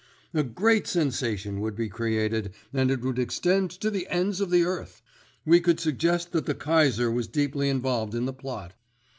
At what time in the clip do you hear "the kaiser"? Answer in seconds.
6.47-7.11